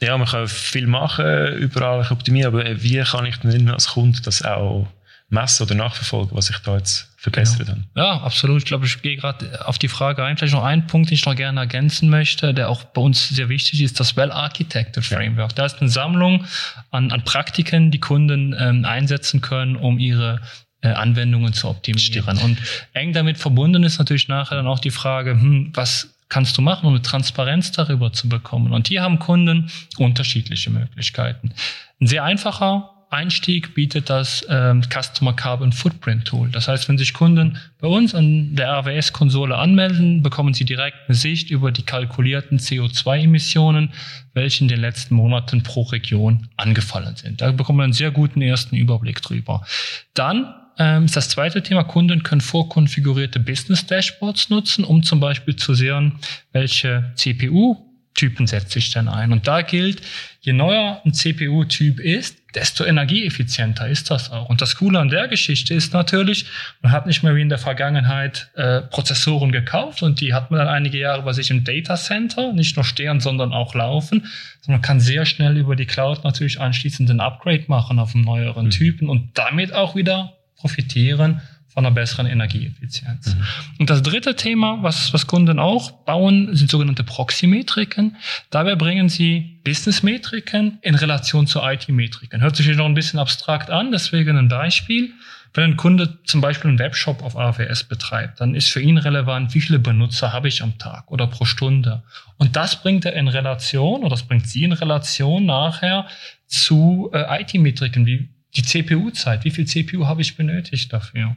ja, 0.00 0.16
man 0.16 0.28
kann 0.28 0.48
viel 0.48 0.86
machen, 0.86 1.54
überall 1.58 2.06
optimieren, 2.10 2.54
aber 2.54 2.82
wie 2.82 3.02
kann 3.02 3.26
ich 3.26 3.36
denn 3.38 3.68
als 3.68 3.88
Kunde 3.88 4.20
das 4.22 4.42
auch 4.42 4.88
messen 5.30 5.64
oder 5.64 5.76
nachverfolgen, 5.76 6.36
was 6.36 6.50
ich 6.50 6.58
da 6.58 6.76
jetzt 6.76 7.08
verbessert 7.16 7.60
genau. 7.60 7.70
habe. 7.70 7.82
Ja, 7.94 8.20
absolut. 8.22 8.58
Ich 8.58 8.64
glaube, 8.64 8.86
ich 8.86 9.00
gehe 9.00 9.16
gerade 9.16 9.66
auf 9.66 9.78
die 9.78 9.88
Frage 9.88 10.24
ein. 10.24 10.36
Vielleicht 10.36 10.54
noch 10.54 10.64
einen 10.64 10.86
Punkt, 10.86 11.10
den 11.10 11.14
ich 11.14 11.24
noch 11.24 11.36
gerne 11.36 11.60
ergänzen 11.60 12.10
möchte, 12.10 12.52
der 12.52 12.68
auch 12.68 12.84
bei 12.84 13.00
uns 13.00 13.28
sehr 13.28 13.48
wichtig 13.48 13.80
ist, 13.82 14.00
das 14.00 14.16
Well-Architected 14.16 15.04
Framework. 15.04 15.52
Ja. 15.52 15.56
Da 15.56 15.66
ist 15.66 15.80
eine 15.80 15.88
Sammlung 15.88 16.44
an, 16.90 17.12
an 17.12 17.24
Praktiken, 17.24 17.90
die 17.90 18.00
Kunden 18.00 18.54
ähm, 18.58 18.84
einsetzen 18.84 19.40
können, 19.40 19.76
um 19.76 19.98
ihre 19.98 20.40
äh, 20.82 20.88
Anwendungen 20.88 21.52
zu 21.52 21.68
optimieren. 21.68 22.36
Stimmt. 22.36 22.42
Und 22.42 22.58
eng 22.92 23.12
damit 23.12 23.38
verbunden 23.38 23.84
ist 23.84 23.98
natürlich 23.98 24.28
nachher 24.28 24.56
dann 24.56 24.66
auch 24.66 24.80
die 24.80 24.90
Frage, 24.90 25.32
hm, 25.32 25.70
was 25.74 26.14
kannst 26.28 26.56
du 26.56 26.62
machen, 26.62 26.86
um 26.86 26.94
eine 26.94 27.02
Transparenz 27.02 27.70
darüber 27.70 28.12
zu 28.12 28.28
bekommen? 28.28 28.72
Und 28.72 28.88
hier 28.88 29.02
haben 29.02 29.18
Kunden 29.18 29.70
unterschiedliche 29.98 30.70
Möglichkeiten. 30.70 31.52
Ein 32.00 32.06
sehr 32.06 32.24
einfacher 32.24 32.99
Einstieg 33.10 33.74
bietet 33.74 34.08
das 34.08 34.46
ähm, 34.48 34.82
Customer 34.82 35.32
Carbon 35.32 35.72
Footprint 35.72 36.26
Tool. 36.26 36.48
Das 36.50 36.68
heißt, 36.68 36.88
wenn 36.88 36.96
sich 36.96 37.12
Kunden 37.12 37.58
bei 37.80 37.88
uns 37.88 38.14
an 38.14 38.54
der 38.54 38.70
AWS-Konsole 38.70 39.56
anmelden, 39.56 40.22
bekommen 40.22 40.54
sie 40.54 40.64
direkt 40.64 40.96
eine 41.08 41.16
Sicht 41.16 41.50
über 41.50 41.72
die 41.72 41.82
kalkulierten 41.82 42.58
CO2-Emissionen, 42.58 43.90
welche 44.32 44.62
in 44.62 44.68
den 44.68 44.80
letzten 44.80 45.16
Monaten 45.16 45.64
pro 45.64 45.82
Region 45.82 46.48
angefallen 46.56 47.16
sind. 47.16 47.40
Da 47.40 47.50
bekommen 47.50 47.80
wir 47.80 47.84
einen 47.84 47.92
sehr 47.92 48.12
guten 48.12 48.42
ersten 48.42 48.76
Überblick 48.76 49.20
drüber. 49.22 49.66
Dann 50.14 50.54
ähm, 50.78 51.06
ist 51.06 51.16
das 51.16 51.28
zweite 51.28 51.64
Thema, 51.64 51.82
Kunden 51.82 52.22
können 52.22 52.40
vorkonfigurierte 52.40 53.40
Business 53.40 53.84
Dashboards 53.86 54.50
nutzen, 54.50 54.84
um 54.84 55.02
zum 55.02 55.18
Beispiel 55.18 55.56
zu 55.56 55.74
sehen, 55.74 56.20
welche 56.52 57.10
CPU 57.16 57.90
Typen 58.14 58.46
setze 58.46 58.78
ich 58.78 58.92
denn 58.92 59.08
ein? 59.08 59.32
Und 59.32 59.46
da 59.46 59.62
gilt, 59.62 60.02
je 60.40 60.52
neuer 60.52 61.00
ein 61.04 61.14
CPU-Typ 61.14 62.00
ist, 62.00 62.39
desto 62.54 62.84
energieeffizienter 62.84 63.88
ist 63.88 64.10
das 64.10 64.30
auch. 64.30 64.48
Und 64.48 64.60
das 64.60 64.76
Coole 64.76 64.98
an 64.98 65.08
der 65.08 65.28
Geschichte 65.28 65.74
ist 65.74 65.92
natürlich, 65.92 66.46
man 66.82 66.92
hat 66.92 67.06
nicht 67.06 67.22
mehr 67.22 67.34
wie 67.34 67.42
in 67.42 67.48
der 67.48 67.58
Vergangenheit 67.58 68.50
äh, 68.54 68.82
Prozessoren 68.82 69.52
gekauft 69.52 70.02
und 70.02 70.20
die 70.20 70.34
hat 70.34 70.50
man 70.50 70.58
dann 70.58 70.68
einige 70.68 70.98
Jahre 70.98 71.22
bei 71.22 71.32
sich 71.32 71.50
im 71.50 71.64
Data 71.64 71.96
Center, 71.96 72.52
nicht 72.52 72.76
nur 72.76 72.84
stehen, 72.84 73.20
sondern 73.20 73.52
auch 73.52 73.74
laufen. 73.74 74.26
sondern 74.60 74.80
man 74.80 74.82
kann 74.82 75.00
sehr 75.00 75.26
schnell 75.26 75.56
über 75.56 75.76
die 75.76 75.86
Cloud 75.86 76.24
natürlich 76.24 76.60
anschließend 76.60 77.10
ein 77.10 77.20
Upgrade 77.20 77.64
machen 77.68 77.98
auf 77.98 78.14
einen 78.14 78.24
neueren 78.24 78.66
mhm. 78.66 78.70
Typen 78.70 79.08
und 79.08 79.38
damit 79.38 79.72
auch 79.72 79.94
wieder 79.94 80.34
profitieren 80.56 81.40
von 81.72 81.86
einer 81.86 81.94
besseren 81.94 82.26
Energieeffizienz. 82.26 83.34
Mhm. 83.34 83.44
Und 83.78 83.90
das 83.90 84.02
dritte 84.02 84.34
Thema, 84.34 84.82
was, 84.82 85.12
was 85.12 85.26
Kunden 85.26 85.58
auch 85.58 85.90
bauen, 86.04 86.54
sind 86.54 86.70
sogenannte 86.70 87.04
Proxymetriken. 87.04 88.16
Dabei 88.50 88.74
bringen 88.74 89.08
sie 89.08 89.60
Businessmetriken 89.64 90.78
in 90.82 90.94
Relation 90.96 91.46
zu 91.46 91.60
IT-Metriken. 91.62 92.40
Hört 92.40 92.56
sich 92.56 92.66
noch 92.76 92.86
ein 92.86 92.94
bisschen 92.94 93.20
abstrakt 93.20 93.70
an, 93.70 93.92
deswegen 93.92 94.36
ein 94.36 94.48
Beispiel. 94.48 95.12
Wenn 95.52 95.72
ein 95.72 95.76
Kunde 95.76 96.18
zum 96.24 96.40
Beispiel 96.40 96.68
einen 96.68 96.78
Webshop 96.78 97.22
auf 97.22 97.36
AWS 97.36 97.84
betreibt, 97.84 98.40
dann 98.40 98.54
ist 98.54 98.70
für 98.70 98.80
ihn 98.80 98.98
relevant, 98.98 99.52
wie 99.54 99.60
viele 99.60 99.80
Benutzer 99.80 100.32
habe 100.32 100.46
ich 100.46 100.62
am 100.62 100.78
Tag 100.78 101.10
oder 101.10 101.26
pro 101.26 101.44
Stunde. 101.44 102.04
Und 102.36 102.54
das 102.54 102.82
bringt 102.82 103.04
er 103.04 103.14
in 103.14 103.26
Relation, 103.26 104.00
oder 104.00 104.10
das 104.10 104.22
bringt 104.22 104.46
sie 104.46 104.62
in 104.62 104.72
Relation 104.72 105.46
nachher 105.46 106.06
zu 106.46 107.10
äh, 107.12 107.42
IT-Metriken, 107.42 108.06
wie 108.06 108.28
die 108.56 108.62
CPU-Zeit, 108.62 109.44
wie 109.44 109.50
viel 109.50 109.66
CPU 109.66 110.06
habe 110.06 110.22
ich 110.22 110.36
benötigt 110.36 110.92
dafür? 110.92 111.36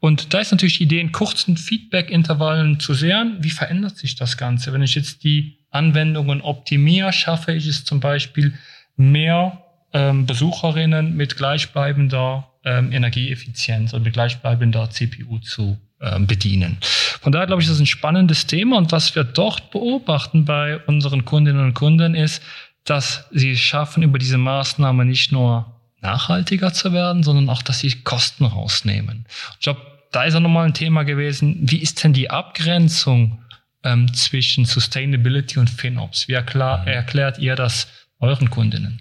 Und 0.00 0.34
da 0.34 0.40
ist 0.40 0.50
natürlich 0.50 0.78
die 0.78 0.84
Idee, 0.84 1.00
in 1.00 1.12
kurzen 1.12 1.56
Feedback-Intervallen 1.56 2.78
zu 2.80 2.94
sehen, 2.94 3.38
wie 3.40 3.50
verändert 3.50 3.96
sich 3.96 4.16
das 4.16 4.36
Ganze? 4.36 4.72
Wenn 4.72 4.82
ich 4.82 4.94
jetzt 4.94 5.24
die 5.24 5.58
Anwendungen 5.70 6.42
optimiere, 6.42 7.12
schaffe 7.12 7.52
ich 7.52 7.66
es 7.66 7.84
zum 7.84 8.00
Beispiel, 8.00 8.54
mehr 8.96 9.62
ähm, 9.92 10.26
Besucherinnen 10.26 11.16
mit 11.16 11.36
gleichbleibender 11.36 12.48
ähm, 12.64 12.92
Energieeffizienz 12.92 13.92
und 13.92 14.02
mit 14.02 14.12
gleichbleibender 14.12 14.90
CPU 14.90 15.38
zu 15.38 15.78
ähm, 16.00 16.26
bedienen. 16.26 16.78
Von 17.20 17.32
daher 17.32 17.46
glaube 17.46 17.62
ich, 17.62 17.68
das 17.68 17.76
ist 17.76 17.82
ein 17.82 17.86
spannendes 17.86 18.46
Thema 18.46 18.76
und 18.76 18.92
was 18.92 19.14
wir 19.14 19.24
dort 19.24 19.70
beobachten 19.70 20.44
bei 20.44 20.78
unseren 20.86 21.24
Kundinnen 21.24 21.64
und 21.64 21.74
Kunden 21.74 22.14
ist, 22.14 22.42
dass 22.84 23.28
sie 23.30 23.52
es 23.52 23.60
schaffen, 23.60 24.02
über 24.02 24.18
diese 24.18 24.38
Maßnahme 24.38 25.04
nicht 25.04 25.32
nur 25.32 25.71
nachhaltiger 26.02 26.72
zu 26.72 26.92
werden, 26.92 27.22
sondern 27.22 27.48
auch, 27.48 27.62
dass 27.62 27.80
sie 27.80 28.02
Kosten 28.02 28.44
rausnehmen. 28.44 29.26
Ich 29.54 29.64
glaube, 29.64 29.80
da 30.10 30.24
ist 30.24 30.34
auch 30.34 30.40
nochmal 30.40 30.66
ein 30.66 30.74
Thema 30.74 31.04
gewesen, 31.04 31.58
wie 31.62 31.78
ist 31.78 32.02
denn 32.04 32.12
die 32.12 32.28
Abgrenzung 32.28 33.42
ähm, 33.82 34.12
zwischen 34.12 34.64
Sustainability 34.64 35.58
und 35.58 35.70
FinOps? 35.70 36.28
Wie 36.28 36.34
erklar, 36.34 36.82
mhm. 36.82 36.88
erklärt 36.88 37.38
ihr 37.38 37.56
das 37.56 37.88
euren 38.20 38.50
Kundinnen? 38.50 39.00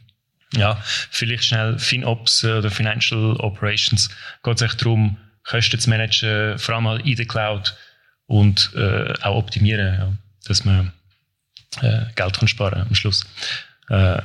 Ja, 0.54 0.78
vielleicht 1.10 1.46
schnell 1.46 1.80
FinOps 1.80 2.44
äh, 2.44 2.54
oder 2.54 2.72
Financial 2.72 3.36
Operations 3.38 4.10
geht 4.44 4.62
es 4.62 4.78
darum, 4.78 5.18
Kosten 5.44 5.80
zu 5.80 5.90
managen, 5.90 6.58
vor 6.60 6.76
allem 6.76 7.06
in 7.06 7.16
der 7.16 7.26
Cloud 7.26 7.76
und 8.28 8.72
äh, 8.76 9.14
auch 9.22 9.38
optimieren, 9.38 9.94
ja, 9.96 10.14
dass 10.46 10.66
man 10.66 10.92
äh, 11.82 12.06
Geld 12.16 12.38
kann 12.38 12.48
sparen 12.48 12.82
am 12.88 12.96
Schluss. 12.96 13.26
Äh, 13.90 14.22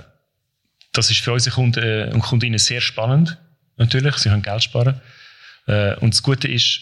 das 0.97 1.11
ist 1.11 1.21
für 1.21 1.33
unsere 1.33 1.55
Kunden 1.55 1.83
äh, 1.83 2.11
und 2.13 2.21
Kundinnen 2.21 2.59
sehr 2.59 2.81
spannend, 2.81 3.39
natürlich. 3.77 4.17
Sie 4.17 4.29
können 4.29 4.43
Geld 4.43 4.63
sparen. 4.63 5.01
Äh, 5.67 5.95
und 5.97 6.15
das 6.15 6.23
Gute 6.23 6.49
ist, 6.49 6.81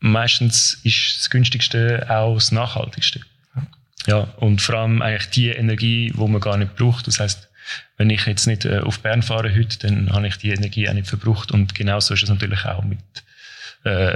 meistens 0.00 0.74
ist 0.84 1.18
das 1.18 1.30
günstigste 1.30 2.06
auch 2.08 2.34
das 2.34 2.52
nachhaltigste. 2.52 3.20
Ja, 4.06 4.22
und 4.38 4.60
vor 4.60 4.76
allem 4.76 5.00
eigentlich 5.00 5.30
die 5.30 5.50
Energie, 5.50 6.12
die 6.12 6.28
man 6.28 6.40
gar 6.40 6.56
nicht 6.56 6.74
braucht. 6.74 7.06
Das 7.06 7.20
heißt, 7.20 7.48
wenn 7.96 8.10
ich 8.10 8.26
jetzt 8.26 8.46
nicht 8.46 8.64
äh, 8.64 8.80
auf 8.80 9.00
Bern 9.00 9.22
fahre 9.22 9.54
heute, 9.54 9.78
dann 9.78 10.12
habe 10.12 10.26
ich 10.26 10.36
die 10.36 10.50
Energie 10.50 10.88
auch 10.88 10.94
nicht 10.94 11.06
verbraucht. 11.06 11.52
Und 11.52 11.74
genauso 11.74 12.14
ist 12.14 12.22
es 12.22 12.28
natürlich 12.28 12.64
auch 12.64 12.84
mit 12.84 12.98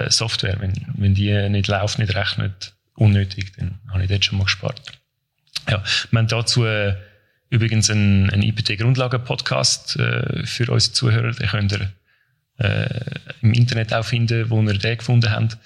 Software. 0.09 0.61
Wenn, 0.61 0.75
wenn 0.95 1.16
die 1.16 1.49
nicht 1.49 1.66
läuft, 1.66 1.99
nicht 1.99 2.14
rechnet, 2.14 2.75
unnötig, 2.95 3.52
dann 3.56 3.80
habe 3.90 4.04
ich 4.04 4.09
dort 4.09 4.25
schon 4.25 4.38
mal 4.38 4.45
gespart. 4.45 4.80
Ja, 5.68 5.83
wir 6.11 6.18
haben 6.21 6.28
dazu 6.28 6.64
Übrigens 7.48 7.90
ein, 7.90 8.30
ein 8.30 8.42
IPT-Grundlagen-Podcast 8.42 9.96
äh, 9.96 10.44
für 10.46 10.70
unsere 10.70 10.92
Zuhörer. 10.92 11.32
Den 11.32 11.48
könnt 11.48 11.72
ihr 11.72 11.92
äh, 12.58 13.00
im 13.40 13.52
Internet 13.52 13.94
auch 13.94 14.04
finden, 14.04 14.50
wo 14.50 14.60
ihr 14.62 14.78
den 14.78 14.98
gefunden 14.98 15.30
habt. 15.30 15.58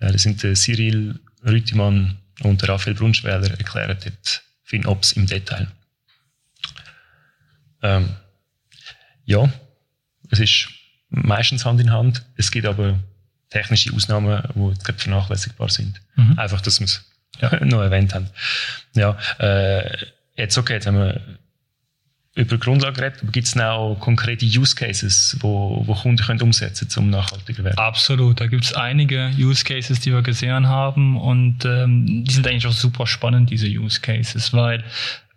Äh, 0.00 0.12
das 0.12 0.22
sind 0.22 0.42
der 0.42 0.54
Cyril 0.54 1.18
Rüttimann 1.44 2.16
und 2.40 2.62
der 2.62 2.70
Raphael 2.70 2.94
Brunschweiler 2.94 3.50
erklären 3.50 3.96
dort 4.02 4.42
FinOps 4.64 5.12
im 5.12 5.26
Detail. 5.26 5.68
Ähm, 7.82 8.08
ja, 9.24 9.52
es 10.30 10.40
ist 10.40 10.68
meistens 11.08 11.64
Hand 11.64 11.80
in 11.80 11.92
Hand. 11.92 12.24
Es 12.36 12.50
gibt 12.50 12.66
aber 12.66 12.98
technische 13.50 13.92
Ausnahmen, 13.92 14.42
die 14.54 14.92
vernachlässigbar 14.92 15.68
sind. 15.68 16.00
Mhm. 16.16 16.38
Einfach, 16.38 16.60
dass 16.60 16.80
wir 16.80 16.86
es 16.86 17.04
ja. 17.40 17.64
noch 17.64 17.82
erwähnt 17.82 18.14
haben. 18.14 18.28
Ja, 18.94 19.18
äh, 19.38 20.06
Jetzt 20.36 20.58
okay, 20.58 20.74
jetzt 20.74 20.86
haben 20.86 20.98
wir 20.98 21.20
über 22.36 22.58
Grundlagen 22.58 22.94
geredet, 22.94 23.20
aber 23.22 23.32
gibt 23.32 23.46
es 23.46 23.58
auch 23.58 23.96
konkrete 23.98 24.44
Use 24.44 24.76
Cases, 24.76 25.36
wo, 25.40 25.82
wo 25.86 25.94
Kunden 25.94 26.22
können 26.22 26.42
umsetzen 26.42 26.86
können, 26.88 27.06
um 27.06 27.10
nachhaltiger 27.10 27.64
werden? 27.64 27.78
Absolut, 27.78 28.40
da 28.40 28.46
gibt 28.46 28.64
es 28.64 28.74
einige 28.74 29.30
Use 29.38 29.64
Cases, 29.64 29.98
die 30.00 30.12
wir 30.12 30.20
gesehen 30.20 30.68
haben 30.68 31.16
und 31.16 31.64
ähm, 31.64 32.24
die 32.24 32.32
sind 32.32 32.46
eigentlich 32.46 32.66
auch 32.66 32.72
super 32.72 33.06
spannend, 33.06 33.50
diese 33.50 33.66
Use 33.66 34.00
Cases, 34.00 34.52
weil 34.52 34.84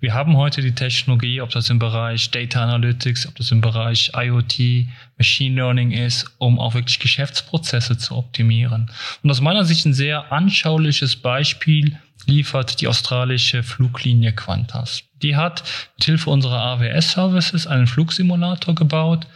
wir 0.02 0.14
haben 0.14 0.38
heute 0.38 0.62
die 0.62 0.74
Technologie, 0.74 1.42
ob 1.42 1.50
das 1.50 1.70
im 1.70 1.78
Bereich 1.78 2.32
Data 2.32 2.64
Analytics, 2.64 3.28
ob 3.28 3.36
das 3.36 3.52
im 3.52 3.60
Bereich 3.60 4.12
IoT, 4.16 4.88
Machine 5.18 5.56
Learning 5.56 5.92
ist, 5.92 6.34
um 6.38 6.58
auch 6.58 6.74
wirklich 6.74 7.00
Geschäftsprozesse 7.00 7.98
zu 7.98 8.16
optimieren. 8.16 8.90
Und 9.24 9.30
aus 9.30 9.42
meiner 9.42 9.66
Sicht 9.66 9.86
ein 9.86 9.94
sehr 9.94 10.32
anschauliches 10.32 11.18
Beispiel 11.18 11.98
liefert 12.26 12.80
die 12.80 12.88
australische 12.88 13.62
Fluglinie 13.62 14.32
Qantas. 14.32 15.04
Die 15.22 15.36
hat 15.36 15.64
mit 15.98 16.06
Hilfe 16.06 16.30
unserer 16.30 16.62
AWS-Services 16.62 17.68
einen 17.68 17.88
Flugsimulator 17.88 18.76
gebaut, 18.76 19.28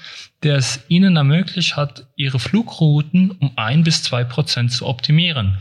der 0.43 0.55
es 0.55 0.79
ihnen 0.87 1.17
ermöglicht 1.17 1.75
hat, 1.75 2.07
ihre 2.15 2.39
Flugrouten 2.39 3.31
um 3.31 3.51
ein 3.57 3.83
bis 3.83 4.03
zwei 4.03 4.23
Prozent 4.23 4.71
zu 4.71 4.85
optimieren. 4.85 5.57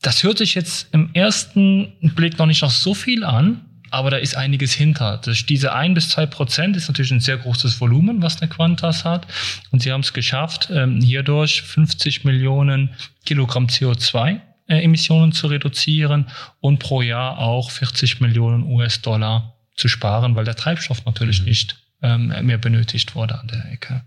Das 0.00 0.24
hört 0.24 0.38
sich 0.38 0.56
jetzt 0.56 0.92
im 0.92 1.10
ersten 1.14 1.92
Blick 2.16 2.38
noch 2.38 2.46
nicht 2.46 2.62
noch 2.62 2.70
so 2.72 2.92
viel 2.92 3.22
an, 3.22 3.60
aber 3.92 4.10
da 4.10 4.16
ist 4.16 4.36
einiges 4.36 4.72
hinter. 4.72 5.20
Das, 5.24 5.44
diese 5.46 5.72
ein 5.74 5.94
bis 5.94 6.08
zwei 6.08 6.26
Prozent 6.26 6.76
ist 6.76 6.88
natürlich 6.88 7.10
ein 7.10 7.20
sehr 7.20 7.36
großes 7.36 7.80
Volumen, 7.80 8.22
was 8.22 8.40
eine 8.40 8.50
Quantas 8.50 9.04
hat. 9.04 9.26
Und 9.70 9.82
sie 9.82 9.92
haben 9.92 10.00
es 10.00 10.12
geschafft, 10.12 10.68
ähm, 10.72 11.00
hierdurch 11.00 11.62
50 11.62 12.24
Millionen 12.24 12.90
Kilogramm 13.24 13.66
CO2 13.66 14.40
äh, 14.68 14.82
Emissionen 14.82 15.32
zu 15.32 15.48
reduzieren 15.48 16.26
und 16.60 16.78
pro 16.78 17.02
Jahr 17.02 17.38
auch 17.38 17.70
40 17.70 18.20
Millionen 18.20 18.64
US-Dollar 18.64 19.54
zu 19.76 19.88
sparen, 19.88 20.34
weil 20.34 20.44
der 20.44 20.56
Treibstoff 20.56 21.04
natürlich 21.04 21.40
mhm. 21.40 21.46
nicht 21.46 21.76
ähm, 22.02 22.32
mehr 22.42 22.58
benötigt 22.58 23.14
wurde 23.14 23.38
an 23.38 23.48
der 23.48 23.72
Ecke. 23.72 24.02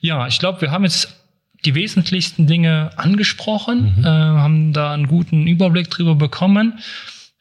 Ja, 0.00 0.26
ich 0.26 0.38
glaube, 0.38 0.60
wir 0.60 0.70
haben 0.70 0.84
jetzt 0.84 1.14
die 1.64 1.74
wesentlichsten 1.74 2.46
Dinge 2.46 2.90
angesprochen, 2.96 3.96
mhm. 3.96 4.04
äh, 4.04 4.08
haben 4.08 4.72
da 4.72 4.92
einen 4.92 5.08
guten 5.08 5.46
Überblick 5.46 5.90
drüber 5.90 6.14
bekommen. 6.14 6.78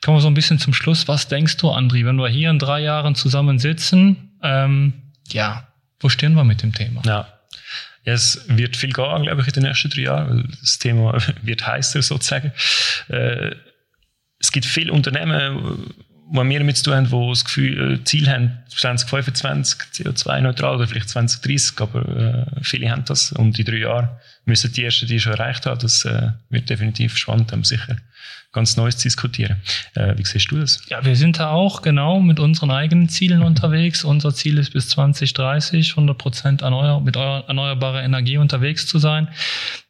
Kommen 0.03 0.17
wir 0.17 0.21
so 0.21 0.27
ein 0.27 0.33
bisschen 0.33 0.59
zum 0.59 0.73
Schluss. 0.73 1.07
Was 1.07 1.27
denkst 1.27 1.57
du, 1.57 1.71
Andri, 1.71 2.05
wenn 2.05 2.17
wir 2.17 2.29
hier 2.29 2.49
in 2.49 2.59
drei 2.59 2.81
Jahren 2.81 3.15
zusammen 3.15 3.59
sitzen? 3.59 4.37
Ähm, 4.43 4.93
ja, 5.29 5.67
wo 5.99 6.09
stehen 6.09 6.33
wir 6.33 6.43
mit 6.43 6.61
dem 6.61 6.73
Thema? 6.73 7.01
Ja, 7.05 7.27
es 8.03 8.45
wird 8.47 8.77
viel 8.77 8.93
gehen, 8.93 9.23
glaube 9.23 9.41
ich, 9.41 9.47
in 9.47 9.53
den 9.53 9.63
nächsten 9.63 9.89
drei 9.89 10.01
Jahren, 10.01 10.29
weil 10.29 10.43
das 10.61 10.79
Thema 10.79 11.17
wird 11.41 11.65
heißer 11.65 12.01
sozusagen. 12.01 12.51
Äh, 13.09 13.55
es 14.39 14.51
gibt 14.51 14.65
viele 14.65 14.93
Unternehmen, 14.93 15.93
die 16.31 16.35
wir 16.35 16.59
damit 16.59 16.77
zu 16.77 16.83
tun 16.83 16.93
haben, 16.93 17.09
die 17.09 17.29
das 17.29 17.45
Gefühl, 17.45 17.93
äh, 17.93 18.03
Ziel 18.03 18.29
haben, 18.29 18.59
2025 18.69 19.79
CO2-neutral 19.93 20.75
oder 20.75 20.87
vielleicht 20.87 21.09
2030, 21.09 21.81
aber 21.81 22.07
äh, 22.07 22.63
viele 22.63 22.91
haben 22.91 23.03
das 23.05 23.31
und 23.31 23.57
in 23.57 23.65
drei 23.65 23.77
Jahren 23.77 24.09
müssen 24.45 24.71
die 24.71 24.83
ersten 24.83 25.07
die 25.07 25.19
schon 25.19 25.33
erreicht 25.33 25.65
haben. 25.65 25.79
Das 25.79 26.05
äh, 26.05 26.29
wird 26.49 26.69
definitiv 26.69 27.17
spannend, 27.17 27.51
haben 27.51 27.63
sicher 27.63 27.97
ganz 28.57 28.75
Neues 28.75 28.97
diskutieren. 28.97 29.57
Äh, 29.93 30.17
wie 30.17 30.25
siehst 30.25 30.49
du 30.49 30.59
das? 30.59 30.81
Ja, 30.89 31.05
wir 31.05 31.15
sind 31.15 31.37
da 31.37 31.51
auch 31.51 31.83
genau 31.83 32.19
mit 32.19 32.39
unseren 32.39 32.71
eigenen 32.71 33.07
Zielen 33.07 33.43
unterwegs. 33.43 34.03
Unser 34.03 34.33
Ziel 34.33 34.57
ist 34.57 34.73
bis 34.73 34.89
2030 34.89 35.91
100 35.91 36.17
Prozent 36.17 36.61
erneuer, 36.63 36.99
mit 36.99 37.15
erneuerbarer 37.15 38.01
Energie 38.01 38.37
unterwegs 38.37 38.87
zu 38.87 38.97
sein. 38.97 39.27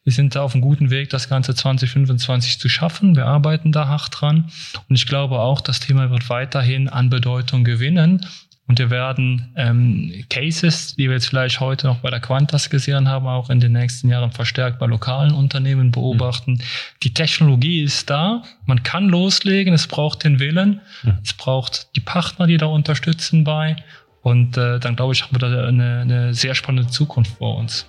Wir 0.03 0.11
sind 0.11 0.35
da 0.35 0.41
auf 0.41 0.53
einem 0.53 0.61
guten 0.61 0.89
Weg, 0.89 1.09
das 1.09 1.29
Ganze 1.29 1.55
2025 1.55 2.59
zu 2.59 2.67
schaffen. 2.67 3.15
Wir 3.15 3.25
arbeiten 3.25 3.71
da 3.71 3.87
hart 3.87 4.09
dran. 4.11 4.49
Und 4.89 4.95
ich 4.97 5.05
glaube 5.05 5.39
auch, 5.39 5.61
das 5.61 5.79
Thema 5.79 6.09
wird 6.09 6.29
weiterhin 6.29 6.89
an 6.89 7.09
Bedeutung 7.09 7.63
gewinnen, 7.63 8.25
Und 8.67 8.79
wir 8.79 8.89
werden 8.89 9.53
ähm, 9.55 10.25
Cases, 10.29 10.95
die 10.95 11.07
wir 11.07 11.13
jetzt 11.13 11.27
vielleicht 11.27 11.61
heute 11.61 11.87
noch 11.87 11.99
bei 11.99 12.09
der 12.09 12.19
Quantas 12.19 12.69
gesehen 12.69 13.07
haben, 13.07 13.25
auch 13.25 13.49
in 13.49 13.61
den 13.61 13.71
nächsten 13.71 14.09
Jahren 14.09 14.31
verstärkt 14.31 14.77
bei 14.77 14.85
lokalen 14.85 15.33
Unternehmen 15.33 15.91
beobachten. 15.91 16.53
Mhm. 16.53 16.61
Die 17.03 17.13
Technologie 17.13 17.81
ist 17.81 18.09
da, 18.09 18.43
man 18.65 18.83
kann 18.83 19.07
loslegen, 19.07 19.73
es 19.73 19.87
braucht 19.87 20.25
den 20.25 20.39
Willen, 20.39 20.81
mhm. 21.03 21.17
es 21.23 21.33
braucht 21.33 21.95
die 21.95 22.01
Partner, 22.01 22.45
die 22.45 22.57
da 22.57 22.65
unterstützen 22.65 23.45
bei. 23.45 23.77
Und 24.21 24.57
äh, 24.57 24.79
dann 24.79 24.97
glaube 24.97 25.13
ich, 25.13 25.23
haben 25.23 25.33
wir 25.33 25.39
da 25.39 25.65
eine, 25.65 26.01
eine 26.01 26.33
sehr 26.33 26.53
spannende 26.53 26.91
Zukunft 26.91 27.37
vor 27.37 27.57
uns. 27.57 27.85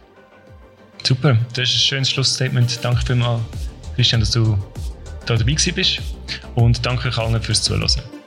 Super, 1.03 1.37
das 1.55 1.71
ist 1.71 1.75
ein 1.75 1.79
schönes 1.79 2.11
Schlussstatement. 2.11 2.79
Danke 2.83 3.05
vielmals, 3.05 3.43
Christian, 3.97 4.21
dass 4.21 4.31
du 4.31 4.57
da 5.27 5.37
dabei 5.37 5.57
bist. 5.75 6.01
Und 6.55 6.87
danke 6.87 7.09
euch 7.09 7.19
allen 7.19 7.43
fürs 7.43 7.63
Zuhören. 7.63 8.18